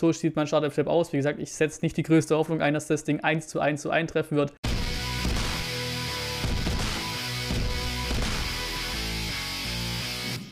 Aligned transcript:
so 0.00 0.12
sieht 0.12 0.34
mein 0.34 0.46
Startelf-Tipp 0.46 0.88
aus. 0.88 1.12
Wie 1.12 1.18
gesagt, 1.18 1.38
ich 1.38 1.52
setze 1.52 1.80
nicht 1.82 1.96
die 1.96 2.02
größte 2.02 2.36
Hoffnung 2.36 2.60
ein, 2.60 2.74
dass 2.74 2.88
das 2.88 3.04
Ding 3.04 3.20
1 3.20 3.46
zu 3.46 3.60
1 3.60 3.82
zu 3.82 3.90
eintreffen 3.90 4.36
wird. 4.36 4.52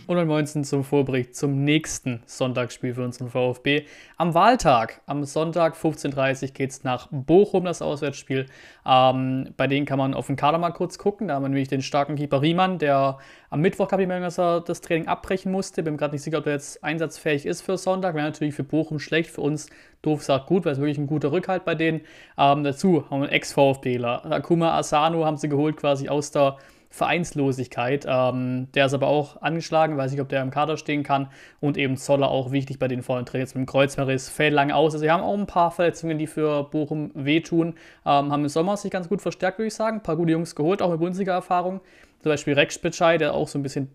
Und 0.08 0.16
um 0.16 0.26
19 0.26 0.64
zum 0.64 0.84
Vorbericht 0.84 1.36
zum 1.36 1.64
nächsten 1.64 2.22
Sonntagsspiel 2.24 2.94
für 2.94 3.04
unseren 3.04 3.28
VfB. 3.28 3.84
Am 4.16 4.32
Wahltag, 4.32 5.02
am 5.04 5.22
Sonntag 5.24 5.76
15.30 5.76 6.42
Uhr 6.42 6.48
geht 6.48 6.70
es 6.70 6.82
nach 6.82 7.08
Bochum, 7.10 7.66
das 7.66 7.82
Auswärtsspiel. 7.82 8.46
Ähm, 8.86 9.50
bei 9.58 9.66
denen 9.66 9.84
kann 9.84 9.98
man 9.98 10.14
auf 10.14 10.26
den 10.26 10.36
Kader 10.36 10.56
mal 10.56 10.70
kurz 10.70 10.96
gucken. 10.96 11.28
Da 11.28 11.34
haben 11.34 11.42
wir 11.42 11.50
nämlich 11.50 11.68
den 11.68 11.82
starken 11.82 12.16
Keeper 12.16 12.40
Riemann, 12.40 12.78
der 12.78 13.18
am 13.50 13.60
Mittwoch, 13.60 13.92
habe 13.92 14.02
ich 14.02 14.08
dass 14.08 14.38
er 14.38 14.62
das 14.62 14.80
Training 14.80 15.08
abbrechen 15.08 15.52
musste. 15.52 15.82
Bin 15.82 15.92
mir 15.92 15.98
gerade 15.98 16.14
nicht 16.14 16.22
sicher, 16.22 16.38
ob 16.38 16.46
er 16.46 16.54
jetzt 16.54 16.82
einsatzfähig 16.82 17.44
ist 17.44 17.60
für 17.60 17.76
Sonntag. 17.76 18.14
Wäre 18.14 18.24
natürlich 18.24 18.54
für 18.54 18.64
Bochum 18.64 19.00
schlecht, 19.00 19.30
für 19.30 19.42
uns 19.42 19.68
doof 20.00 20.22
sagt 20.22 20.46
gut, 20.46 20.64
weil 20.64 20.72
es 20.72 20.78
wirklich 20.78 20.96
ein 20.96 21.06
guter 21.06 21.32
Rückhalt 21.32 21.66
bei 21.66 21.74
denen. 21.74 22.00
Ähm, 22.38 22.64
dazu 22.64 23.04
haben 23.10 23.20
wir 23.20 23.26
einen 23.26 23.32
Ex-VfBler. 23.32 24.24
Akuma 24.32 24.78
Asano 24.78 25.26
haben 25.26 25.36
sie 25.36 25.50
geholt 25.50 25.76
quasi 25.76 26.08
aus 26.08 26.30
der 26.30 26.56
Vereinslosigkeit. 26.90 28.06
Ähm, 28.08 28.68
der 28.74 28.86
ist 28.86 28.94
aber 28.94 29.08
auch 29.08 29.42
angeschlagen, 29.42 29.96
weiß 29.96 30.10
nicht, 30.12 30.20
ob 30.20 30.28
der 30.28 30.42
im 30.42 30.50
Kader 30.50 30.76
stehen 30.76 31.02
kann. 31.02 31.28
Und 31.60 31.76
eben 31.76 31.96
Zoller 31.96 32.28
auch 32.28 32.50
wichtig 32.50 32.78
bei 32.78 32.88
den 32.88 33.02
vollen 33.02 33.26
Trainings 33.26 33.54
mit 33.54 33.66
dem 33.66 33.66
Kreuzverriss, 33.66 34.28
fällt 34.28 34.54
lange 34.54 34.74
aus. 34.74 34.94
Also, 34.94 35.04
sie 35.04 35.10
haben 35.10 35.22
auch 35.22 35.36
ein 35.36 35.46
paar 35.46 35.70
Verletzungen, 35.70 36.18
die 36.18 36.26
für 36.26 36.64
Bochum 36.64 37.10
wehtun. 37.14 37.74
Ähm, 38.06 38.32
haben 38.32 38.42
im 38.42 38.48
Sommer 38.48 38.76
sich 38.76 38.90
ganz 38.90 39.08
gut 39.08 39.22
verstärkt, 39.22 39.58
würde 39.58 39.68
ich 39.68 39.74
sagen. 39.74 39.98
Ein 39.98 40.02
paar 40.02 40.16
gute 40.16 40.32
Jungs 40.32 40.54
geholt, 40.54 40.82
auch 40.82 40.90
mit 40.90 41.00
Bundesliga-Erfahrung. 41.00 41.80
Zum 42.22 42.30
Beispiel 42.30 42.54
Rex 42.54 42.74
Spitschei, 42.74 43.18
der 43.18 43.34
auch 43.34 43.48
so 43.48 43.58
ein 43.58 43.62
bisschen 43.62 43.90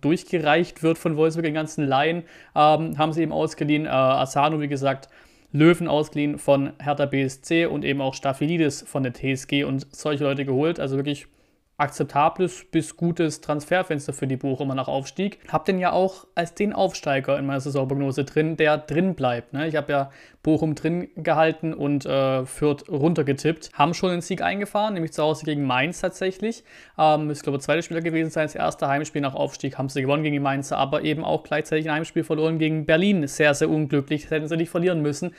durchgereicht 0.00 0.82
wird 0.82 0.98
von 0.98 1.16
Wolfsburg 1.16 1.46
in 1.46 1.54
ganzen 1.54 1.86
Laien, 1.86 2.24
ähm, 2.54 2.98
haben 2.98 3.12
sie 3.12 3.22
eben 3.22 3.32
ausgeliehen. 3.32 3.86
Äh, 3.86 3.88
Asano, 3.88 4.60
wie 4.60 4.68
gesagt, 4.68 5.08
Löwen 5.52 5.86
ausgeliehen 5.86 6.38
von 6.38 6.72
Hertha 6.82 7.06
BSC 7.06 7.66
und 7.66 7.84
eben 7.84 8.00
auch 8.00 8.14
Staphylidis 8.14 8.82
von 8.82 9.04
der 9.04 9.14
TSG 9.14 9.62
und 9.64 9.86
solche 9.94 10.24
Leute 10.24 10.44
geholt. 10.44 10.80
Also 10.80 10.96
wirklich 10.96 11.28
akzeptables 11.76 12.66
bis 12.70 12.96
gutes 12.96 13.40
Transferfenster 13.40 14.12
für 14.12 14.26
die 14.26 14.36
Bochumer 14.36 14.74
nach 14.74 14.86
Aufstieg. 14.86 15.38
Hab 15.48 15.64
den 15.64 15.78
ja 15.78 15.92
auch 15.92 16.26
als 16.34 16.54
den 16.54 16.72
Aufsteiger 16.72 17.38
in 17.38 17.46
meiner 17.46 17.60
Saisonprognose 17.60 18.24
drin, 18.24 18.56
der 18.56 18.78
drin 18.78 19.14
bleibt. 19.14 19.52
Ne? 19.52 19.66
Ich 19.66 19.74
habe 19.74 19.90
ja 19.92 20.10
Bochum 20.42 20.74
drin 20.74 21.08
gehalten 21.16 21.74
und 21.74 22.06
äh, 22.06 22.46
Fürth 22.46 22.88
runtergetippt. 22.88 23.70
Haben 23.72 23.94
schon 23.94 24.10
den 24.10 24.20
Sieg 24.20 24.42
eingefahren, 24.42 24.94
nämlich 24.94 25.12
zu 25.12 25.22
Hause 25.22 25.44
gegen 25.44 25.64
Mainz 25.64 26.00
tatsächlich. 26.00 26.62
Ähm, 26.96 27.30
ist, 27.30 27.42
glaube 27.42 27.58
ich, 27.58 27.64
zweite 27.64 27.82
Spieler 27.82 28.02
gewesen 28.02 28.30
sein. 28.30 28.44
Das 28.44 28.54
erste 28.54 28.86
Heimspiel 28.86 29.22
nach 29.22 29.34
Aufstieg 29.34 29.76
haben 29.76 29.88
sie 29.88 30.02
gewonnen 30.02 30.22
gegen 30.22 30.34
die 30.34 30.40
Mainzer, 30.40 30.78
aber 30.78 31.02
eben 31.02 31.24
auch 31.24 31.42
gleichzeitig 31.42 31.88
ein 31.88 31.96
Heimspiel 31.96 32.22
verloren 32.22 32.58
gegen 32.58 32.86
Berlin. 32.86 33.26
Sehr, 33.26 33.52
sehr 33.54 33.70
unglücklich. 33.70 34.22
Das 34.22 34.30
hätten 34.30 34.48
sie 34.48 34.56
nicht 34.56 34.70
verlieren 34.70 35.02
müssen 35.02 35.34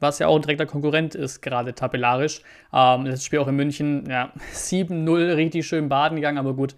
was 0.00 0.18
ja 0.18 0.26
auch 0.26 0.36
ein 0.36 0.42
direkter 0.42 0.66
Konkurrent 0.66 1.14
ist, 1.14 1.40
gerade 1.42 1.74
tabellarisch. 1.74 2.42
Ähm, 2.72 3.04
das 3.04 3.24
Spiel 3.24 3.38
auch 3.38 3.48
in 3.48 3.56
München, 3.56 4.08
ja, 4.08 4.32
7-0 4.54 5.36
richtig 5.36 5.66
schön 5.66 5.88
baden 5.88 6.16
gegangen, 6.16 6.38
aber 6.38 6.54
gut, 6.54 6.74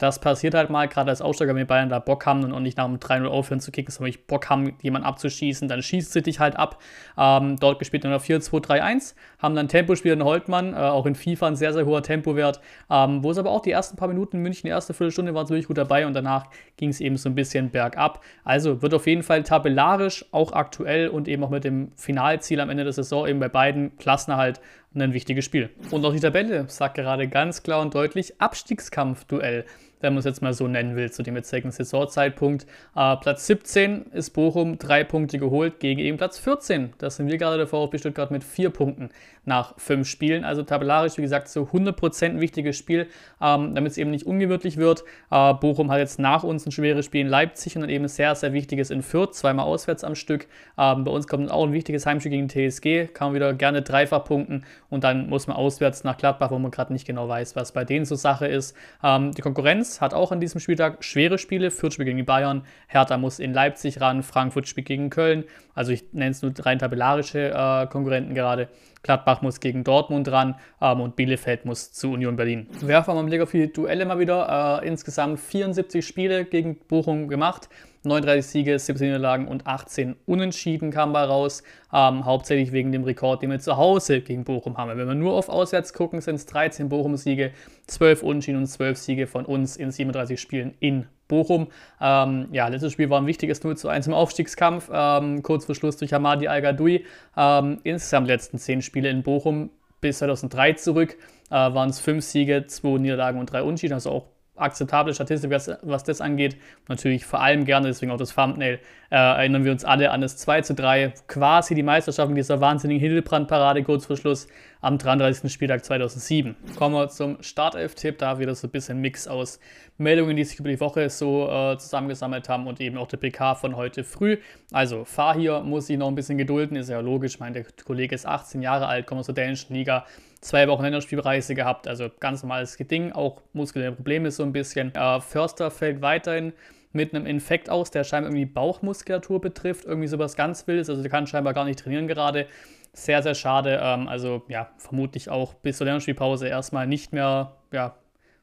das 0.00 0.18
passiert 0.18 0.54
halt 0.54 0.70
mal, 0.70 0.88
gerade 0.88 1.10
als 1.10 1.20
Aussteiger, 1.20 1.54
wenn 1.54 1.60
die 1.60 1.66
Bayern 1.66 1.90
da 1.90 1.98
Bock 1.98 2.24
haben 2.24 2.50
und 2.50 2.62
nicht 2.62 2.78
nach 2.78 2.86
dem 2.86 2.96
3-0 2.96 3.26
aufhören 3.26 3.60
zu 3.60 3.70
kicken, 3.70 3.92
sondern 3.92 4.08
ich 4.08 4.26
Bock 4.26 4.48
haben, 4.48 4.72
jemanden 4.80 5.06
abzuschießen, 5.06 5.68
dann 5.68 5.82
schießt 5.82 6.12
sie 6.12 6.22
dich 6.22 6.40
halt 6.40 6.56
ab. 6.56 6.80
Ähm, 7.18 7.56
dort 7.60 7.78
gespielt 7.78 8.04
der 8.04 8.18
4-2-3-1, 8.18 9.14
haben 9.38 9.54
dann 9.54 9.68
Tempospiel 9.68 10.12
in 10.12 10.24
Holtmann, 10.24 10.72
äh, 10.72 10.78
auch 10.78 11.04
in 11.04 11.14
FIFA 11.14 11.48
ein 11.48 11.56
sehr, 11.56 11.74
sehr 11.74 11.84
hoher 11.84 12.02
Tempowert, 12.02 12.60
ähm, 12.90 13.22
wo 13.22 13.30
es 13.30 13.36
aber 13.36 13.50
auch 13.50 13.60
die 13.60 13.72
ersten 13.72 13.98
paar 13.98 14.08
Minuten 14.08 14.38
in 14.38 14.42
München, 14.42 14.62
die 14.64 14.70
erste 14.70 14.94
Viertelstunde 14.94 15.34
waren 15.34 15.44
es 15.44 15.50
wirklich 15.50 15.66
gut 15.66 15.76
dabei 15.76 16.06
und 16.06 16.14
danach 16.14 16.46
ging 16.78 16.88
es 16.88 17.00
eben 17.00 17.18
so 17.18 17.28
ein 17.28 17.34
bisschen 17.34 17.68
bergab. 17.68 18.24
Also 18.42 18.80
wird 18.80 18.94
auf 18.94 19.06
jeden 19.06 19.22
Fall 19.22 19.42
tabellarisch, 19.42 20.24
auch 20.32 20.54
aktuell 20.54 21.08
und 21.08 21.28
eben 21.28 21.44
auch 21.44 21.50
mit 21.50 21.64
dem 21.64 21.92
Finalziel 21.94 22.60
am 22.60 22.70
Ende 22.70 22.84
der 22.84 22.94
Saison 22.94 23.28
eben 23.28 23.38
bei 23.38 23.50
beiden 23.50 23.98
Klassen 23.98 24.36
halt 24.36 24.62
ein 24.94 25.12
wichtiges 25.12 25.44
Spiel. 25.44 25.70
Und 25.90 26.04
auch 26.04 26.12
die 26.12 26.20
Tabelle 26.20 26.64
sagt 26.68 26.96
gerade 26.96 27.28
ganz 27.28 27.62
klar 27.62 27.80
und 27.82 27.94
deutlich 27.94 28.40
Abstiegskampf-Duell 28.40 29.66
wenn 30.00 30.14
man 30.14 30.18
es 30.18 30.24
jetzt 30.24 30.42
mal 30.42 30.52
so 30.52 30.66
nennen 30.66 30.96
will, 30.96 31.10
zu 31.10 31.22
dem 31.22 31.36
jetzigen 31.36 31.70
Saisonzeitpunkt. 31.70 32.66
Äh, 32.96 33.16
Platz 33.16 33.46
17 33.46 34.06
ist 34.12 34.30
Bochum, 34.30 34.78
drei 34.78 35.04
Punkte 35.04 35.38
geholt 35.38 35.80
gegen 35.80 36.00
eben 36.00 36.16
Platz 36.16 36.38
14. 36.38 36.94
Das 36.98 37.16
sind 37.16 37.28
wir 37.28 37.38
gerade 37.38 37.58
der 37.58 37.66
VfB 37.66 37.98
Stuttgart 37.98 38.30
mit 38.30 38.44
vier 38.44 38.70
Punkten 38.70 39.10
nach 39.44 39.74
fünf 39.78 40.08
Spielen. 40.08 40.44
Also 40.44 40.62
tabellarisch, 40.62 41.16
wie 41.16 41.22
gesagt, 41.22 41.48
so 41.48 41.62
100% 41.62 42.24
ein 42.24 42.40
wichtiges 42.40 42.76
Spiel, 42.76 43.08
ähm, 43.40 43.74
damit 43.74 43.92
es 43.92 43.98
eben 43.98 44.10
nicht 44.10 44.26
ungewöhnlich 44.26 44.76
wird. 44.76 45.04
Äh, 45.30 45.54
Bochum 45.54 45.90
hat 45.90 45.98
jetzt 45.98 46.18
nach 46.18 46.42
uns 46.42 46.66
ein 46.66 46.72
schweres 46.72 47.04
Spiel 47.06 47.22
in 47.22 47.26
Leipzig 47.26 47.76
und 47.76 47.82
dann 47.82 47.90
eben 47.90 48.04
ein 48.04 48.08
sehr, 48.08 48.34
sehr 48.34 48.52
wichtiges 48.52 48.90
in 48.90 49.02
Fürth, 49.02 49.34
zweimal 49.34 49.66
auswärts 49.66 50.04
am 50.04 50.14
Stück. 50.14 50.46
Ähm, 50.78 51.04
bei 51.04 51.10
uns 51.10 51.26
kommt 51.26 51.50
auch 51.50 51.66
ein 51.66 51.72
wichtiges 51.72 52.06
Heimspiel 52.06 52.30
gegen 52.30 52.48
TSG, 52.48 53.12
kann 53.12 53.28
man 53.28 53.34
wieder 53.34 53.52
gerne 53.54 53.82
dreifach 53.82 54.24
punkten 54.24 54.64
und 54.88 55.04
dann 55.04 55.28
muss 55.28 55.46
man 55.46 55.56
auswärts 55.56 56.04
nach 56.04 56.16
Gladbach, 56.16 56.50
wo 56.50 56.58
man 56.58 56.70
gerade 56.70 56.92
nicht 56.92 57.06
genau 57.06 57.28
weiß, 57.28 57.56
was 57.56 57.72
bei 57.72 57.84
denen 57.84 58.04
so 58.04 58.14
Sache 58.14 58.46
ist. 58.46 58.76
Ähm, 59.02 59.32
die 59.32 59.42
Konkurrenz 59.42 59.89
hat 60.00 60.12
auch 60.12 60.30
an 60.30 60.40
diesem 60.40 60.60
Spieltag 60.60 61.02
schwere 61.02 61.38
Spiele. 61.38 61.70
Fürth 61.70 61.94
spielt 61.94 62.06
gegen 62.06 62.18
die 62.18 62.22
Bayern, 62.22 62.62
Hertha 62.86 63.16
muss 63.16 63.38
in 63.38 63.54
Leipzig 63.54 64.00
ran, 64.00 64.22
Frankfurt 64.22 64.68
spielt 64.68 64.86
gegen 64.86 65.08
Köln. 65.08 65.44
Also 65.74 65.92
ich 65.92 66.04
nenne 66.12 66.32
es 66.32 66.42
nur 66.42 66.52
rein 66.58 66.78
tabellarische 66.78 67.50
äh, 67.50 67.86
Konkurrenten 67.86 68.34
gerade. 68.34 68.68
Gladbach 69.02 69.42
muss 69.42 69.60
gegen 69.60 69.84
Dortmund 69.84 70.30
ran 70.30 70.56
ähm, 70.80 71.00
und 71.00 71.16
Bielefeld 71.16 71.64
muss 71.64 71.92
zu 71.92 72.12
Union 72.12 72.36
Berlin. 72.36 72.66
Werfen 72.80 73.08
wir 73.08 73.14
mal 73.14 73.20
einen 73.20 73.28
Blick 73.28 73.40
auf 73.40 73.50
die 73.50 73.72
Duelle 73.72 74.04
mal 74.04 74.18
wieder. 74.18 74.80
Äh, 74.82 74.88
insgesamt 74.88 75.40
74 75.40 76.06
Spiele 76.06 76.44
gegen 76.44 76.78
Bochum 76.88 77.28
gemacht. 77.28 77.68
39 78.02 78.50
Siege, 78.50 78.78
17 78.78 79.08
Niederlagen 79.08 79.46
und 79.46 79.66
18 79.66 80.16
Unentschieden 80.26 80.90
kam 80.90 81.12
bei 81.12 81.22
raus. 81.22 81.62
Ähm, 81.92 82.24
hauptsächlich 82.24 82.72
wegen 82.72 82.92
dem 82.92 83.04
Rekord, 83.04 83.42
den 83.42 83.50
wir 83.50 83.58
zu 83.58 83.76
Hause 83.76 84.20
gegen 84.22 84.44
Bochum 84.44 84.76
haben. 84.76 84.96
Wenn 84.96 85.08
wir 85.08 85.14
nur 85.14 85.34
auf 85.34 85.48
Auswärts 85.48 85.92
gucken, 85.92 86.20
sind 86.20 86.36
es 86.36 86.46
13 86.46 86.88
Bochum-Siege, 86.88 87.52
12 87.86 88.22
Unentschieden 88.22 88.58
und 88.58 88.66
12 88.66 88.98
Siege 88.98 89.26
von 89.26 89.44
uns 89.44 89.76
in 89.76 89.90
37 89.90 90.40
Spielen 90.40 90.74
in 90.80 91.06
Bochum. 91.30 91.68
Ähm, 92.00 92.48
ja, 92.52 92.68
letztes 92.68 92.92
Spiel 92.92 93.08
war 93.08 93.18
ein 93.18 93.26
wichtiges 93.26 93.64
0 93.64 93.78
zu 93.78 93.88
1 93.88 94.06
im 94.06 94.12
Aufstiegskampf, 94.12 94.90
ähm, 94.92 95.42
kurz 95.42 95.64
vor 95.64 95.74
Schluss 95.74 95.96
durch 95.96 96.12
Hamadi 96.12 96.48
Al-Gadoui. 96.48 97.06
Ähm, 97.36 97.78
insgesamt 97.84 98.26
letzten 98.26 98.58
10 98.58 98.82
Spiele 98.82 99.08
in 99.08 99.22
Bochum 99.22 99.70
bis 100.02 100.18
2003 100.18 100.74
zurück 100.74 101.16
äh, 101.50 101.54
waren 101.54 101.88
es 101.88 102.00
5 102.00 102.22
Siege, 102.22 102.66
2 102.66 102.98
Niederlagen 102.98 103.40
und 103.40 103.50
3 103.50 103.62
Unentschieden, 103.62 103.94
also 103.94 104.10
auch 104.10 104.26
akzeptable 104.60 105.14
Statistik, 105.14 105.50
was, 105.50 105.70
was, 105.82 106.04
das 106.04 106.20
angeht. 106.20 106.56
Natürlich 106.88 107.24
vor 107.24 107.40
allem 107.40 107.64
gerne, 107.64 107.88
deswegen 107.88 108.12
auch 108.12 108.18
das 108.18 108.34
Thumbnail, 108.34 108.78
äh, 109.10 109.16
erinnern 109.16 109.64
wir 109.64 109.72
uns 109.72 109.84
alle 109.84 110.10
an 110.10 110.20
das 110.20 110.36
2 110.36 110.62
zu 110.62 110.74
3, 110.74 111.14
quasi 111.26 111.74
die 111.74 111.82
Meisterschaft 111.82 112.28
in 112.28 112.36
dieser 112.36 112.60
wahnsinnigen 112.60 113.00
Hildebrand-Parade 113.00 113.82
kurz 113.82 114.06
vor 114.06 114.16
Schluss 114.16 114.48
am 114.80 114.96
33. 114.96 115.52
Spieltag 115.52 115.84
2007. 115.84 116.56
Kommen 116.76 116.94
wir 116.94 117.08
zum 117.08 117.42
Startelf-Tipp, 117.42 118.18
da 118.18 118.38
wieder 118.38 118.54
so 118.54 118.66
ein 118.66 118.70
bisschen 118.70 119.00
Mix 119.00 119.28
aus 119.28 119.60
Meldungen, 119.98 120.36
die 120.36 120.44
sich 120.44 120.58
über 120.58 120.70
die 120.70 120.80
Woche 120.80 121.10
so 121.10 121.48
äh, 121.50 121.76
zusammengesammelt 121.76 122.48
haben 122.48 122.66
und 122.66 122.80
eben 122.80 122.96
auch 122.96 123.06
der 123.06 123.18
PK 123.18 123.54
von 123.54 123.76
heute 123.76 124.04
früh. 124.04 124.38
Also 124.72 125.04
Fahir 125.04 125.60
muss 125.60 125.88
sich 125.88 125.98
noch 125.98 126.08
ein 126.08 126.14
bisschen 126.14 126.38
gedulden, 126.38 126.76
ist 126.76 126.88
ja 126.88 127.00
logisch. 127.00 127.34
Ich 127.34 127.40
meine, 127.40 127.62
der 127.62 127.66
Kollege 127.84 128.14
ist 128.14 128.26
18 128.26 128.62
Jahre 128.62 128.86
alt, 128.86 129.06
kommt 129.06 129.20
aus 129.20 129.26
der 129.26 129.34
dänischen 129.34 129.74
Liga, 129.74 130.06
zwei 130.40 130.66
Wochen 130.68 130.82
Länderspielreise 130.82 131.54
gehabt, 131.54 131.86
also 131.86 132.08
ganz 132.18 132.42
normales 132.42 132.76
Ding, 132.76 133.12
auch 133.12 133.42
muskuläre 133.52 133.92
Probleme 133.92 134.30
so 134.30 134.42
ein 134.42 134.52
bisschen. 134.52 134.94
Äh, 134.94 135.20
Förster 135.20 135.70
fällt 135.70 136.00
weiterhin 136.00 136.54
mit 136.92 137.14
einem 137.14 137.26
Infekt 137.26 137.70
aus, 137.70 137.90
der 137.90 138.04
scheinbar 138.04 138.30
irgendwie 138.32 138.46
Bauchmuskulatur 138.46 139.40
betrifft, 139.40 139.84
irgendwie 139.84 140.08
sowas 140.08 140.36
ganz 140.36 140.66
Wildes, 140.66 140.88
also 140.88 141.02
der 141.02 141.10
kann 141.10 141.26
scheinbar 141.26 141.54
gar 141.54 141.64
nicht 141.64 141.78
trainieren 141.78 142.08
gerade. 142.08 142.46
Sehr, 142.92 143.22
sehr 143.22 143.34
schade. 143.34 143.80
Ähm, 143.82 144.08
also 144.08 144.42
ja, 144.48 144.70
vermutlich 144.78 145.28
auch 145.28 145.54
bis 145.54 145.78
zur 145.78 145.86
Länderspielpause 145.86 146.48
erstmal 146.48 146.86
nicht 146.86 147.12
mehr 147.12 147.56
ja, 147.72 147.96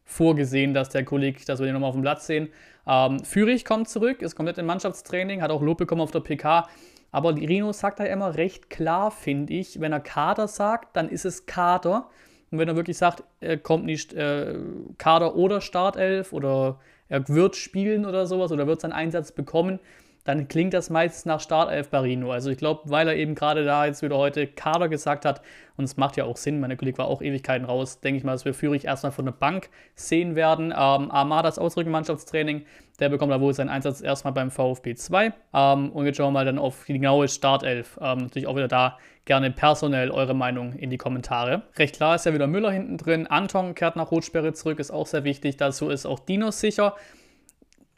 vorgesehen, 0.04 0.74
dass 0.74 0.90
der 0.90 1.04
Kollege, 1.04 1.44
dass 1.46 1.60
wir 1.60 1.66
den 1.66 1.74
nochmal 1.74 1.90
auf 1.90 1.96
dem 1.96 2.02
Platz 2.02 2.28
sehen. 2.28 2.50
Ähm, 2.88 3.20
Fürich 3.24 3.66
kommt 3.66 3.90
zurück, 3.90 4.22
ist 4.22 4.36
komplett 4.36 4.58
im 4.58 4.66
Mannschaftstraining, 4.66 5.42
hat 5.42 5.52
auch 5.52 5.62
Lob 5.62 5.78
bekommen 5.78 6.02
auf 6.02 6.12
der 6.12 6.22
PK. 6.22 6.68
Aber 7.12 7.36
Rino 7.36 7.72
sagt 7.74 8.00
da 8.00 8.06
immer 8.06 8.36
recht 8.36 8.70
klar, 8.70 9.12
finde 9.12 9.54
ich, 9.54 9.80
wenn 9.80 9.92
er 9.92 10.00
Kader 10.00 10.48
sagt, 10.48 10.96
dann 10.96 11.10
ist 11.10 11.26
es 11.26 11.46
Kader. 11.46 12.10
Und 12.52 12.60
wenn 12.60 12.68
er 12.68 12.76
wirklich 12.76 12.98
sagt, 12.98 13.24
er 13.42 13.58
kommt 13.58 13.86
nicht 13.86 14.14
äh, 14.14 14.56
Kader 14.98 15.36
oder 15.36 15.60
Startelf 15.60 16.32
oder 16.32 16.80
er 17.10 17.28
wird 17.28 17.56
spielen 17.56 18.06
oder 18.06 18.26
sowas 18.26 18.52
oder 18.52 18.68
wird 18.68 18.82
seinen 18.82 18.94
Einsatz 18.94 19.32
bekommen, 19.32 19.80
dann 20.28 20.50
klingt 20.50 20.74
das 20.74 20.90
meistens 20.90 21.24
nach 21.24 21.40
Startelf 21.40 21.90
Barino. 21.90 22.32
Also 22.32 22.50
ich 22.50 22.58
glaube, 22.58 22.82
weil 22.84 23.08
er 23.08 23.16
eben 23.16 23.34
gerade 23.34 23.64
da 23.64 23.86
jetzt 23.86 24.02
wieder 24.02 24.18
heute 24.18 24.46
Kader 24.46 24.90
gesagt 24.90 25.24
hat, 25.24 25.42
und 25.78 25.86
es 25.86 25.96
macht 25.96 26.18
ja 26.18 26.26
auch 26.26 26.36
Sinn, 26.36 26.60
meine 26.60 26.76
Kollege 26.76 26.98
war 26.98 27.08
auch 27.08 27.22
Ewigkeiten 27.22 27.64
raus, 27.64 28.02
denke 28.02 28.18
ich 28.18 28.24
mal, 28.26 28.34
dass 28.34 28.44
wir 28.44 28.54
Führig 28.54 28.84
erstmal 28.84 29.14
von 29.14 29.24
der 29.24 29.32
Bank 29.32 29.70
sehen 29.96 30.36
werden. 30.36 30.72
Ähm, 30.72 31.12
Armadas 31.12 31.58
Ausrückenmannschaftstraining, 31.58 32.66
der 33.00 33.08
bekommt 33.08 33.32
da 33.32 33.40
wohl 33.40 33.54
seinen 33.54 33.70
Einsatz 33.70 34.02
erstmal 34.02 34.34
beim 34.34 34.52
VfB 34.52 34.96
2. 34.96 35.34
Ähm, 35.54 35.92
und 35.92 36.06
jetzt 36.06 36.18
schauen 36.18 36.34
wir 36.34 36.40
mal 36.40 36.46
dann 36.46 36.60
auf 36.60 36.84
die 36.86 36.94
genaue 36.94 37.30
Startelf. 37.30 37.98
Ähm, 38.02 38.18
natürlich 38.18 38.48
auch 38.48 38.58
wieder 38.58 38.68
da 38.68 38.98
gerne 39.24 39.50
personell 39.52 40.12
eure 40.12 40.34
Meinung 40.34 40.74
in 40.74 40.90
die 40.90 40.98
Kommentare. 40.98 41.62
Recht 41.78 41.96
klar 41.96 42.16
ist 42.16 42.26
ja 42.26 42.34
wieder 42.34 42.48
Müller 42.48 42.72
hinten 42.72 42.98
drin. 42.98 43.28
Anton 43.28 43.76
kehrt 43.76 43.96
nach 43.96 44.12
Rotsperre 44.12 44.52
zurück, 44.52 44.80
ist 44.80 44.92
auch 44.92 45.08
sehr 45.08 45.24
wichtig. 45.24 45.56
Dazu 45.56 45.88
ist 45.88 46.06
auch 46.06 46.20
Dinos 46.20 46.60
sicher 46.60 46.96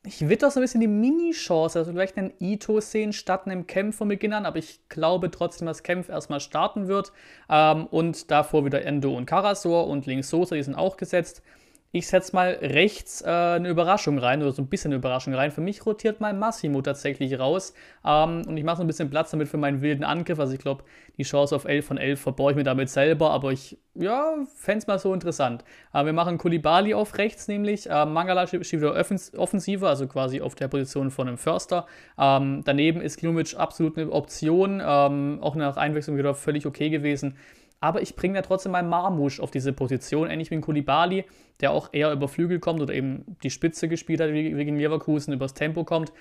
ich 0.09 0.27
witter 0.27 0.49
so 0.49 0.59
ein 0.59 0.63
bisschen 0.63 0.81
die 0.81 0.87
Mini-Chance, 0.87 1.77
also 1.77 1.91
vielleicht 1.91 2.17
einen 2.17 2.33
Ito 2.39 2.81
sehen 2.81 3.13
statt 3.13 3.45
einem 3.45 3.67
Kämpf 3.67 3.97
von 3.97 4.07
Beginn 4.07 4.33
an, 4.33 4.47
aber 4.47 4.57
ich 4.57 4.79
glaube 4.89 5.29
trotzdem, 5.29 5.67
dass 5.67 5.83
Kämpf 5.83 6.09
erstmal 6.09 6.39
starten 6.39 6.87
wird. 6.87 7.11
Ähm, 7.47 7.85
und 7.85 8.31
davor 8.31 8.65
wieder 8.65 8.83
Endo 8.83 9.15
und 9.15 9.27
Karasor 9.27 9.87
und 9.87 10.07
links 10.07 10.29
Sosa, 10.29 10.55
die 10.55 10.63
sind 10.63 10.73
auch 10.73 10.97
gesetzt. 10.97 11.43
Ich 11.91 12.05
setze 12.05 12.35
mal 12.35 12.51
rechts 12.61 13.23
äh, 13.23 13.25
eine 13.25 13.67
Überraschung 13.67 14.19
rein 14.19 14.43
oder 14.43 14.51
so 14.51 14.61
ein 14.61 14.67
bisschen 14.67 14.91
eine 14.91 14.97
Überraschung 14.97 15.33
rein. 15.33 15.49
Für 15.49 15.61
mich 15.61 15.87
rotiert 15.87 16.21
mal 16.21 16.35
Massimo 16.35 16.83
tatsächlich 16.83 17.39
raus 17.39 17.73
ähm, 18.05 18.43
und 18.47 18.57
ich 18.57 18.63
mache 18.63 18.77
so 18.77 18.83
ein 18.83 18.87
bisschen 18.87 19.09
Platz 19.09 19.31
damit 19.31 19.47
für 19.47 19.57
meinen 19.57 19.81
wilden 19.81 20.03
Angriff. 20.03 20.39
Also 20.39 20.53
ich 20.53 20.59
glaube, 20.59 20.83
die 21.17 21.23
Chance 21.23 21.55
auf 21.55 21.65
11 21.65 21.87
von 21.87 21.97
11 21.97 22.21
verbaue 22.21 22.51
ich 22.51 22.57
mir 22.57 22.63
damit 22.63 22.91
selber, 22.91 23.31
aber 23.31 23.51
ich 23.51 23.79
ja, 23.95 24.35
fände 24.55 24.77
es 24.79 24.87
mal 24.87 24.99
so 24.99 25.15
interessant. 25.15 25.63
Äh, 25.91 26.05
wir 26.05 26.13
machen 26.13 26.37
Kulibali 26.37 26.93
auf 26.93 27.17
rechts 27.17 27.47
nämlich, 27.47 27.89
äh, 27.89 28.05
Mangala 28.05 28.45
steht 28.45 28.71
wieder 28.71 28.93
offensiver, 29.37 29.89
also 29.89 30.05
quasi 30.05 30.41
auf 30.41 30.53
der 30.53 30.67
Position 30.67 31.09
von 31.09 31.27
einem 31.27 31.39
Förster. 31.39 31.87
Ähm, 32.19 32.61
daneben 32.65 33.01
ist 33.01 33.17
Glumic 33.17 33.57
absolut 33.57 33.97
eine 33.97 34.11
Option, 34.11 34.79
ähm, 34.85 35.39
auch 35.41 35.55
nach 35.55 35.75
Einwechslung 35.75 36.17
wieder 36.17 36.35
völlig 36.35 36.67
okay 36.67 36.91
gewesen 36.91 37.35
aber 37.81 38.01
ich 38.01 38.15
bringe 38.15 38.35
ja 38.35 38.41
trotzdem 38.41 38.73
mal 38.73 38.83
Marmusch 38.83 39.39
auf 39.39 39.51
diese 39.51 39.73
Position, 39.73 40.29
ähnlich 40.29 40.51
wie 40.51 40.55
ein 40.55 40.61
Kulibali, 40.61 41.25
der 41.61 41.71
auch 41.71 41.89
eher 41.91 42.11
über 42.11 42.27
Flügel 42.27 42.59
kommt 42.59 42.81
oder 42.81 42.93
eben 42.93 43.37
die 43.43 43.49
Spitze 43.49 43.87
gespielt 43.87 44.21
hat, 44.21 44.33
wie 44.33 44.51
gegen 44.51 44.77
Leverkusen, 44.77 45.33
übers 45.33 45.53
Tempo 45.53 45.83
kommt. 45.83 46.11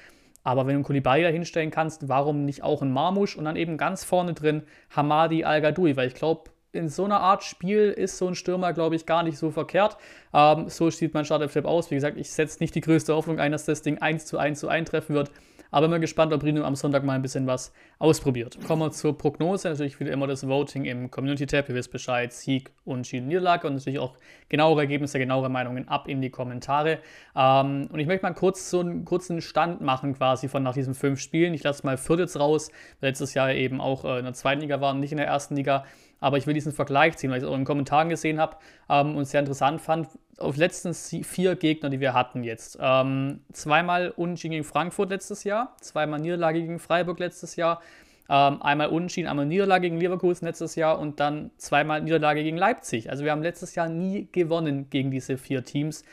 Aber 0.44 0.62
wenn 0.62 0.74
du 0.74 0.78
einen 0.78 0.84
Kulibali 0.84 1.22
da 1.22 1.28
hinstellen 1.28 1.70
kannst, 1.70 2.08
warum 2.08 2.44
nicht 2.44 2.62
auch 2.62 2.80
ein 2.80 2.92
Marmusch 2.92 3.36
und 3.36 3.44
dann 3.44 3.56
eben 3.56 3.76
ganz 3.76 4.04
vorne 4.04 4.34
drin 4.34 4.62
Hamadi 4.94 5.44
Al-Gadoui, 5.44 5.96
weil 5.96 6.08
ich 6.08 6.14
glaube, 6.14 6.50
in 6.72 6.88
so 6.88 7.04
einer 7.04 7.20
Art 7.20 7.42
Spiel 7.42 7.90
ist 7.90 8.18
so 8.18 8.28
ein 8.28 8.34
Stürmer, 8.34 8.72
glaube 8.72 8.94
ich, 8.94 9.06
gar 9.06 9.22
nicht 9.22 9.38
so 9.38 9.50
verkehrt. 9.50 9.96
Ähm, 10.32 10.68
so 10.68 10.90
sieht 10.90 11.14
mein 11.14 11.24
Startelf 11.24 11.56
aus. 11.64 11.90
Wie 11.90 11.94
gesagt, 11.94 12.16
ich 12.18 12.30
setze 12.30 12.62
nicht 12.62 12.74
die 12.74 12.82
größte 12.82 13.14
Hoffnung 13.14 13.40
ein, 13.40 13.52
dass 13.52 13.64
das 13.64 13.82
Ding 13.82 13.98
1 13.98 14.26
zu 14.26 14.38
1 14.38 14.60
zu 14.60 14.68
eintreffen 14.68 15.14
wird. 15.14 15.30
Aber 15.70 15.88
bin 15.88 16.00
gespannt, 16.00 16.32
ob 16.32 16.42
Rino 16.42 16.64
am 16.64 16.74
Sonntag 16.74 17.04
mal 17.04 17.14
ein 17.14 17.22
bisschen 17.22 17.46
was 17.46 17.72
ausprobiert. 17.98 18.58
Kommen 18.66 18.82
wir 18.82 18.90
zur 18.90 19.16
Prognose. 19.16 19.68
Natürlich 19.68 20.00
wieder 20.00 20.12
immer 20.12 20.26
das 20.26 20.46
Voting 20.46 20.84
im 20.84 21.10
Community-Tab. 21.10 21.68
Ihr 21.68 21.74
wisst 21.74 21.90
Bescheid, 21.90 22.32
Sieg, 22.32 22.70
Unentschieden, 22.84 23.28
Niederlage 23.28 23.66
und 23.66 23.74
natürlich 23.74 23.98
auch 23.98 24.14
genauere 24.48 24.80
Ergebnisse, 24.80 25.18
genauere 25.18 25.48
Meinungen 25.50 25.88
ab 25.88 26.08
in 26.08 26.20
die 26.22 26.30
Kommentare. 26.30 26.98
Ähm, 27.36 27.88
und 27.92 27.98
ich 27.98 28.06
möchte 28.06 28.24
mal 28.24 28.32
kurz 28.32 28.70
so 28.70 28.80
einen 28.80 29.04
kurzen 29.04 29.40
Stand 29.40 29.80
machen 29.80 30.14
quasi 30.14 30.48
von 30.48 30.62
nach 30.62 30.74
diesen 30.74 30.94
fünf 30.94 31.20
Spielen. 31.20 31.52
Ich 31.54 31.62
lasse 31.62 31.84
mal 31.84 31.98
Viertels 31.98 32.38
raus, 32.38 32.70
weil 33.00 33.10
letztes 33.10 33.34
Jahr 33.34 33.52
eben 33.52 33.80
auch 33.80 34.04
äh, 34.04 34.18
in 34.18 34.24
der 34.24 34.34
zweiten 34.34 34.62
Liga 34.62 34.80
waren, 34.80 35.00
nicht 35.00 35.12
in 35.12 35.18
der 35.18 35.26
ersten 35.26 35.56
Liga. 35.56 35.84
Aber 36.20 36.38
ich 36.38 36.46
will 36.46 36.54
diesen 36.54 36.72
Vergleich 36.72 37.16
ziehen, 37.16 37.30
weil 37.30 37.38
ich 37.38 37.44
es 37.44 37.48
auch 37.48 37.54
in 37.54 37.60
den 37.60 37.66
Kommentaren 37.66 38.08
gesehen 38.08 38.40
habe 38.40 38.56
ähm, 38.88 39.16
und 39.16 39.26
sehr 39.26 39.40
interessant 39.40 39.80
fand. 39.80 40.08
Auf 40.38 40.56
letzten 40.56 40.94
vier 40.94 41.56
Gegner, 41.56 41.90
die 41.90 42.00
wir 42.00 42.14
hatten 42.14 42.44
jetzt. 42.44 42.78
Ähm, 42.80 43.40
zweimal 43.52 44.10
Unentschieden 44.10 44.52
gegen 44.52 44.64
Frankfurt 44.64 45.10
letztes 45.10 45.44
Jahr, 45.44 45.76
zweimal 45.80 46.20
Niederlage 46.20 46.60
gegen 46.60 46.78
Freiburg 46.78 47.18
letztes 47.18 47.56
Jahr, 47.56 47.82
ähm, 48.30 48.62
einmal 48.62 48.88
Unentschieden, 48.88 49.28
einmal 49.28 49.46
Niederlage 49.46 49.88
gegen 49.88 50.00
Leverkusen 50.00 50.46
letztes 50.46 50.76
Jahr 50.76 50.98
und 50.98 51.18
dann 51.18 51.50
zweimal 51.56 52.02
Niederlage 52.02 52.42
gegen 52.42 52.56
Leipzig. 52.56 53.10
Also 53.10 53.24
wir 53.24 53.32
haben 53.32 53.42
letztes 53.42 53.74
Jahr 53.74 53.88
nie 53.88 54.28
gewonnen 54.30 54.90
gegen 54.90 55.10
diese 55.10 55.38
vier 55.38 55.64
Teams. 55.64 56.04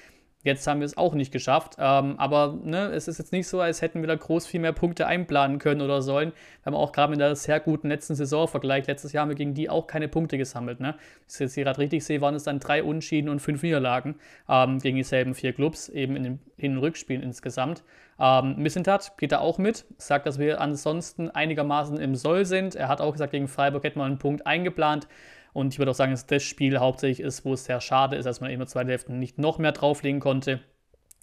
Jetzt 0.46 0.68
haben 0.68 0.80
wir 0.80 0.86
es 0.86 0.96
auch 0.96 1.16
nicht 1.16 1.32
geschafft. 1.32 1.76
Ähm, 1.80 2.20
aber 2.20 2.56
ne, 2.64 2.92
es 2.92 3.08
ist 3.08 3.18
jetzt 3.18 3.32
nicht 3.32 3.48
so, 3.48 3.60
als 3.62 3.82
hätten 3.82 4.02
wir 4.02 4.08
da 4.08 4.14
groß 4.14 4.46
viel 4.46 4.60
mehr 4.60 4.74
Punkte 4.74 5.08
einplanen 5.08 5.58
können 5.58 5.82
oder 5.82 6.04
sollen. 6.04 6.34
Wir 6.62 6.68
haben 6.68 6.76
auch 6.76 6.92
gerade 6.92 7.10
mit 7.10 7.20
der 7.20 7.36
sehr 7.36 7.60
guten 7.60 7.90
letzten 7.90 8.14
Saisonvergleich, 8.14 8.86
letztes 8.86 9.12
Jahr 9.12 9.24
haben 9.24 9.30
wir 9.30 9.36
gegen 9.36 9.56
die 9.56 9.72
auch 9.72 9.88
keine 9.88 10.08
Punkte 10.08 10.38
gesammelt. 10.38 10.80
Ne? 10.80 10.90
Wenn 10.94 11.34
ich 11.34 11.40
jetzt 11.40 11.56
hier 11.56 11.64
gerade 11.64 11.80
richtig 11.80 12.06
sehe, 12.06 12.22
waren 12.22 12.36
es 12.36 12.44
dann 12.44 12.60
drei 12.60 12.84
Unschieden 12.84 13.28
und 13.28 13.40
fünf 13.40 13.64
Niederlagen 13.64 14.18
ähm, 14.48 14.78
gegen 14.78 14.98
dieselben 14.98 15.34
vier 15.34 15.52
Clubs, 15.52 15.90
eben 15.90 16.16
in 16.16 16.24
den 16.24 16.40
Hin- 16.58 16.78
und 16.78 16.84
Rückspielen 16.84 17.24
insgesamt. 17.24 17.84
Ähm, 18.20 18.56
Missentat 18.58 19.18
geht 19.18 19.32
da 19.32 19.40
auch 19.40 19.58
mit, 19.58 19.86
sagt, 19.98 20.28
dass 20.28 20.38
wir 20.38 20.62
ansonsten 20.62 21.32
einigermaßen 21.32 21.98
im 21.98 22.14
Soll 22.14 22.46
sind. 22.46 22.76
Er 22.76 22.88
hat 22.88 23.02
auch 23.02 23.14
gesagt, 23.14 23.32
gegen 23.32 23.48
Freiburg 23.48 23.84
hätten 23.84 24.00
wir 24.00 24.06
einen 24.06 24.20
Punkt 24.20 24.46
eingeplant. 24.46 25.08
Und 25.56 25.74
ich 25.74 25.80
würde 25.80 25.92
auch 25.92 25.96
sagen, 25.96 26.12
dass 26.12 26.26
das 26.26 26.44
Spiel 26.44 26.80
hauptsächlich 26.80 27.26
ist, 27.26 27.46
wo 27.46 27.54
es 27.54 27.64
sehr 27.64 27.80
schade 27.80 28.18
ist, 28.18 28.26
dass 28.26 28.42
man 28.42 28.50
eben 28.50 28.56
in 28.56 28.60
der 28.60 28.68
zweiten 28.68 28.90
Hälfte 28.90 29.14
nicht 29.14 29.38
noch 29.38 29.58
mehr 29.58 29.72
drauflegen 29.72 30.20
konnte 30.20 30.60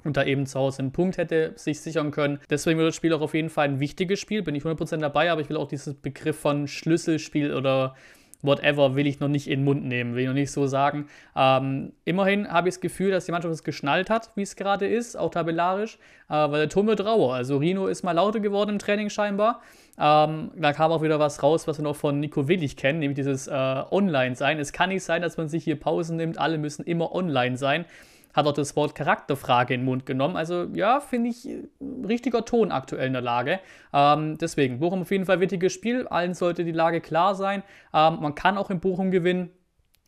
und 0.05 0.17
da 0.17 0.25
eben 0.25 0.47
zu 0.47 0.59
Hause 0.59 0.79
einen 0.79 0.93
Punkt 0.93 1.19
hätte 1.19 1.53
sich 1.57 1.83
sichern 1.83 2.13
können. 2.13 2.41
Deswegen 2.49 2.79
wird 2.79 2.89
das 2.89 2.97
Spiel 2.97 3.13
auch 3.13 3.21
auf 3.21 3.35
jeden 3.35 3.51
Fall 3.51 3.69
ein 3.69 3.79
wichtiges 3.79 4.19
Spiel, 4.21 4.43
bin 4.43 4.55
ich 4.55 4.63
100% 4.63 4.97
dabei, 4.97 5.31
aber 5.31 5.43
ich 5.43 5.51
will 5.51 5.59
auch 5.59 5.69
diesen 5.69 6.01
Begriff 6.01 6.39
von 6.39 6.67
Schlüsselspiel 6.67 7.53
oder 7.53 7.95
whatever 8.43 8.95
will 8.95 9.07
ich 9.07 9.21
noch 9.21 9.29
nicht 9.29 9.49
in 9.49 9.61
den 9.61 9.65
Mund 9.65 9.85
nehmen, 9.85 10.15
will 10.15 10.23
ich 10.23 10.29
noch 10.29 10.35
nicht 10.35 10.53
so 10.53 10.67
sagen. 10.67 11.07
Ähm, 11.35 11.93
immerhin 12.05 12.49
habe 12.51 12.69
ich 12.69 12.75
das 12.75 12.81
Gefühl, 12.81 13.11
dass 13.11 13.25
die 13.25 13.33
Mannschaft 13.33 13.55
es 13.55 13.65
geschnallt 13.65 14.11
hat, 14.11 14.31
wie 14.35 14.43
es 14.43 14.57
gerade 14.57 14.87
ist, 14.87 15.17
auch 15.17 15.31
tabellarisch, 15.31 15.99
äh, 16.29 16.35
weil 16.35 16.61
der 16.61 16.69
Turm 16.69 16.87
wird 16.87 17.05
rauer. 17.05 17.35
Also 17.35 17.57
Rino 17.59 17.87
ist 17.87 18.03
mal 18.03 18.13
lauter 18.13 18.41
geworden 18.41 18.71
im 18.71 18.79
Training 18.79 19.11
scheinbar. 19.11 19.63
Ähm, 19.99 20.51
da 20.57 20.73
kam 20.73 20.91
auch 20.91 21.03
wieder 21.03 21.19
was 21.19 21.43
raus, 21.43 21.67
was 21.67 21.79
wir 21.79 21.85
noch 21.85 21.97
von 21.97 22.19
Nico 22.19 22.49
Willig 22.49 22.77
kennen, 22.77 22.99
nämlich 22.99 23.17
dieses 23.17 23.47
äh, 23.47 23.53
Online-Sein. 23.53 24.59
Es 24.59 24.73
kann 24.73 24.89
nicht 24.89 25.05
sein, 25.05 25.23
dass 25.23 25.37
man 25.37 25.49
sich 25.49 25.65
hier 25.65 25.79
Pausen 25.79 26.17
nimmt, 26.17 26.39
alle 26.39 26.59
müssen 26.59 26.85
immer 26.85 27.15
online 27.15 27.57
sein 27.57 27.85
hat 28.35 28.47
auch 28.47 28.53
das 28.53 28.77
Wort 28.77 28.95
Charakterfrage 28.95 29.75
in 29.75 29.81
den 29.81 29.85
Mund 29.85 30.07
genommen. 30.07 30.37
Also 30.37 30.67
ja, 30.75 31.01
finde 31.01 31.31
ich 31.31 31.49
äh, 31.49 31.69
richtiger 32.07 32.45
Ton 32.45 32.73
aktuell 32.73 33.07
in 33.07 33.13
der 33.13 33.23
Lage. 33.23 33.61
Ähm, 33.93 34.39
deswegen, 34.39 34.81
Bochum 34.81 35.03
auf 35.03 35.11
jeden 35.11 35.27
Fall 35.27 35.41
wichtiges 35.41 35.73
Spiel. 35.73 36.07
Allen 36.09 36.35
sollte 36.35 36.65
die 36.65 36.73
Lage 36.73 37.01
klar 37.01 37.35
sein. 37.35 37.63
Ähm, 37.93 38.19
man 38.21 38.35
kann 38.35 38.59
auch 38.59 38.71
in 38.71 38.81
Bochum 38.81 39.11
gewinnen. 39.11 39.51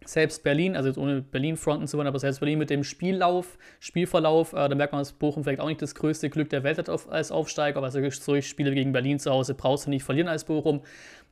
Selbst 0.07 0.43
Berlin, 0.43 0.77
also 0.77 0.89
jetzt 0.89 0.99
ohne 0.99 1.23
Berlin-Fronten 1.23 1.87
zu 1.87 1.97
wollen, 1.97 2.07
aber 2.07 2.19
selbst 2.19 2.41
Berlin 2.41 2.59
mit 2.59 2.69
dem 2.69 2.85
Spiellauf, 2.85 3.57
Spielverlauf, 3.81 4.53
äh, 4.53 4.69
da 4.69 4.75
merkt 4.75 4.93
man, 4.93 5.01
dass 5.01 5.13
Bochum 5.13 5.45
vielleicht 5.45 5.61
auch 5.61 5.69
nicht 5.69 5.81
das 5.81 5.95
größte 5.95 6.29
Glück 6.29 6.51
der 6.51 6.63
Welt 6.63 6.77
hat 6.77 6.91
auf, 6.91 7.11
als 7.11 7.33
Aufsteiger, 7.33 7.79
aber 7.79 7.91
solche 7.91 8.43
Spiele 8.43 8.75
gegen 8.75 8.93
Berlin 8.93 9.19
zu 9.19 9.31
Hause 9.31 9.55
brauchst 9.55 9.87
du 9.87 9.91
nicht 9.91 10.05
verlieren 10.05 10.29
als 10.29 10.45
Bochum. 10.45 10.83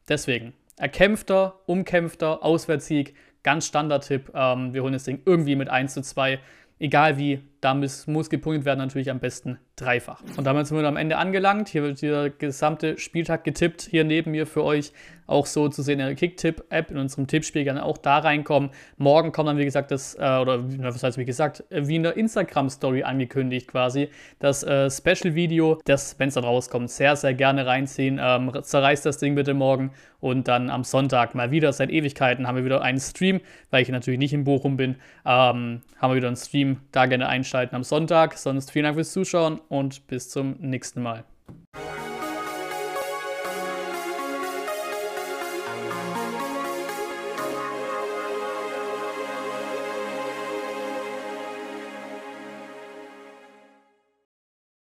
Deswegen, 0.09 0.55
erkämpfter, 0.79 1.61
umkämpfter 1.67 2.43
Auswärtssieg, 2.43 3.15
ganz 3.43 3.67
Standardtipp. 3.67 4.33
Ähm, 4.35 4.73
wir 4.73 4.83
holen 4.83 4.95
das 4.95 5.05
Ding 5.05 5.21
irgendwie 5.27 5.55
mit 5.55 5.69
1 5.69 5.93
zu 5.93 6.01
2 6.01 6.39
egal 6.83 7.17
wie, 7.17 7.41
da 7.63 7.75
muss, 7.75 8.09
muss 8.09 8.29
gepunktet 8.29 8.65
werden, 8.65 8.81
natürlich 8.81 9.09
am 9.09 9.21
besten 9.21 9.57
dreifach. 9.77 10.21
Und 10.37 10.45
damit 10.45 10.67
sind 10.67 10.77
wir 10.77 10.87
am 10.87 10.97
Ende 10.97 11.17
angelangt. 11.17 11.69
Hier 11.69 11.83
wird 11.83 12.03
der 12.03 12.29
gesamte 12.29 12.99
Spieltag 12.99 13.45
getippt. 13.45 13.83
Hier 13.83 14.03
neben 14.05 14.33
mir 14.33 14.47
für 14.47 14.65
euch 14.65 14.93
auch 15.27 15.47
so 15.47 15.69
zu 15.69 15.83
sehen 15.83 16.01
in 16.01 16.07
der 16.07 16.15
Kicktipp-App, 16.15 16.91
in 16.91 16.99
unserem 16.99 17.27
Tippspiel 17.27 17.65
gerne 17.65 17.85
auch 17.85 17.97
da 17.97 18.19
reinkommen. 18.19 18.71
Morgen 18.97 19.33
kommt 19.33 19.49
dann, 19.49 19.59
wie 19.59 19.65
gesagt, 19.65 19.91
das, 19.93 20.15
äh, 20.15 20.19
oder 20.19 20.63
was 20.79 21.03
heißt 21.03 21.19
wie 21.19 21.25
gesagt, 21.25 21.65
wie 21.71 21.97
in 21.97 22.03
der 22.03 22.17
Instagram-Story 22.17 23.05
angekündigt 23.05 23.69
quasi, 23.69 24.09
das 24.41 24.63
äh, 24.65 24.91
Special-Video, 24.91 25.81
das, 25.85 26.19
wenn 26.19 26.29
es 26.29 26.35
dann 26.35 26.45
rauskommt, 26.45 26.91
sehr, 26.91 27.17
sehr 27.17 27.35
gerne 27.35 27.65
reinziehen. 27.65 28.21
Ähm, 28.21 28.53
zerreißt 28.61 29.07
das 29.07 29.19
Ding 29.19 29.35
bitte 29.35 29.55
morgen 29.55 29.93
und 30.21 30.49
dann 30.49 30.71
am 30.71 30.85
Sonntag 30.85 31.35
mal 31.35 31.51
wieder, 31.51 31.73
seit 31.73 31.91
Ewigkeiten 31.91 32.47
haben 32.47 32.57
wir 32.57 32.65
wieder 32.65 32.83
einen 32.83 33.01
Stream, 33.01 33.41
weil 33.71 33.83
ich 33.83 33.89
natürlich 33.89 34.19
nicht 34.19 34.33
in 34.33 34.45
Bochum 34.45 34.77
bin, 34.77 34.97
ähm, 35.25 35.83
haben 35.99 36.11
wir 36.11 36.17
wieder 36.17 36.29
einen 36.29 36.37
Stream, 36.37 36.81
da 36.93 37.07
gerne 37.07 37.29
einschalten 37.53 37.77
am 37.77 37.85
Sonntag. 37.85 38.39
Sonst 38.39 38.71
vielen 38.71 38.85
Dank 38.85 38.97
fürs 38.97 39.13
Zuschauen 39.13 39.61
und 39.69 40.07
bis 40.07 40.31
zum 40.31 40.57
nächsten 40.59 41.03
Mal. 41.03 41.25